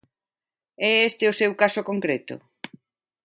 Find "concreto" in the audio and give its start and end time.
1.89-2.35